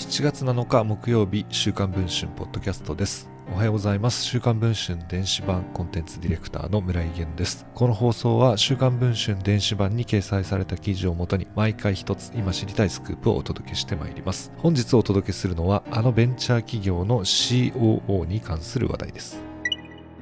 [0.00, 3.28] 7月7日木曜日週刊文春ポッドキャストです。
[3.52, 4.24] おはようございます。
[4.24, 7.66] 週刊文春電子版コンテンツディレクターの村井源です。
[7.74, 14.50] この放送は週刊文春電子版に掲載された記事をもとに毎回一つ今知りたいスクープをお届けしてまいります。
[14.56, 19.49] 本日お届けするのはあのベンチャー企業の COO に関する話題です。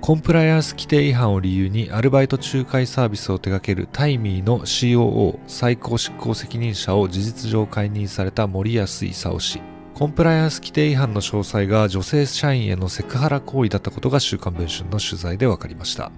[0.00, 9.60] コンプライアンス規定違反を理由にアルバイト仲介サービスを手掛けるタイミーの COO 最高執行責任者を事実上解任された森安勲氏
[9.94, 16.12] コンプライアンス規定違反の詳細が女性社員へのセクハラ行為だったことが週刊文春の取材で分かりました。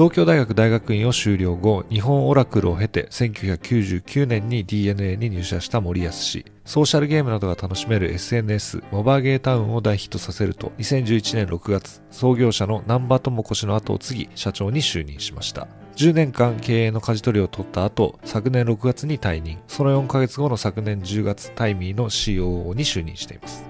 [0.00, 6.46] 東京大学大学院を修了後、日本オラクルを経て1999年に DNA に入社した森安氏。
[6.64, 15.68] ソーシャルゲームなどが楽しめる SNS、モバーゲータウンを大ヒットさせると、2011年6月、創業者の南波智子氏の後を継ぎ、社長に就任しました。
[15.96, 19.58] 10年間経営の舵取りを取った後、昨年6月に退任。
[19.68, 23.66] その4ヶ月後の昨年10月、タイミーの COO に就任しています。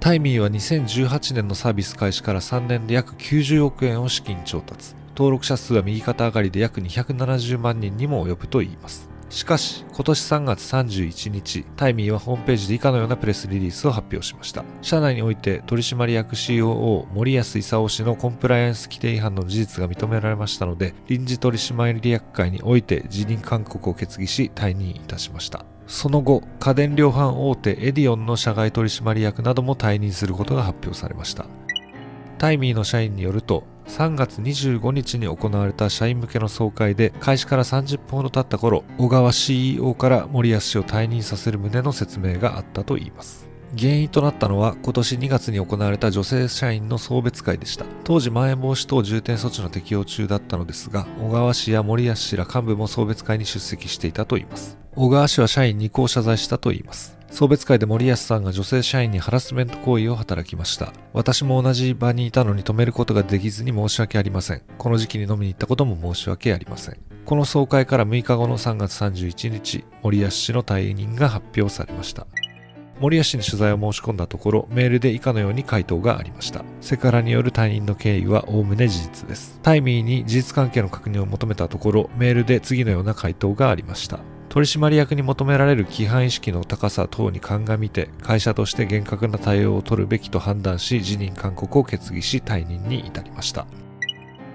[0.00, 4.98] タイミーは2018年のサービス開始から3年で約90億円を資金調達。
[5.20, 9.10] 登録者数は右肩上がりで約270万人にも及ぶといいます。
[9.28, 14.64] しかし、今年3月31日、タイミーはホームページで以下のようなプレスリリースを発表しました。
[14.80, 25.66] 社内において取締役 COO 森安勲氏のコンプライアンス規定違反の事実が認められましたので、臨時取締役会において辞任勧告を決議し退任いたしました。
[25.86, 31.44] その後、家電量販大手エディオンの社外取締役なども退任することが発表されました。
[32.38, 43.48] タイミーの社員によると、3月25日に行われた社員向けの総会で開始から30分ほど経った頃小川 CEO から森保氏を退任させる旨の説明があったといいます。
[43.76, 47.84] 原因となったのは今年2月に行われた女性社員の送別会でした。
[48.04, 54.78] 当時まん延防止等重点措置の適用中だったのですが小川氏や森保氏ら幹部も送別会に出席していたといいます。
[54.94, 57.19] 小川氏は社員にこう謝罪したといいます。
[57.30, 60.92] 送別会で森保さんが女性社員にハラスメント行為を働きました。
[61.12, 64.62] 私も同じ場にいたのに止めることができずに申し訳ありません。
[64.76, 66.98] この時期に飲みに行ったことも申し訳ありません。
[67.24, 72.26] この総会から6日後の3月31日、森保氏の退任が発表されました。
[72.98, 76.64] 森保氏に取材を申し込んだところ、メールで以下のように回答がありました。
[76.80, 79.58] セクハラによる退任の経緯は概ね事実です。
[79.62, 84.18] タイミーに事実関係の確認を求めたところ、メールで次のような回答がありました。
[84.50, 93.68] 取締役に求められる規範意識の高さ等に鑑みて会社として厳格な対応を取るべきと判断し辞任勧告を決議し退任に至りました。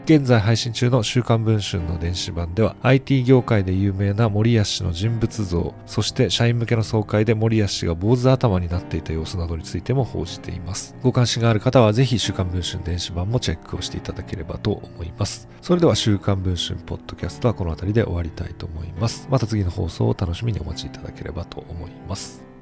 [0.06, 10.96] 現在配信中の週刊文春の電子版では IT 業界で有名な森安氏の人物像、そして社員向けの総会で森安氏が坊主頭になっていた様子などについても報じています。
[11.02, 15.50] ご関心がある方はぜひ週刊文春電子版もチェックをしていただければと思います。
[15.64, 19.28] それでは週刊文春ポッドキャストはこの辺りで終わりたいと思います。
[19.32, 22.55] また次の放送を楽しみにお待ちいただければと思います。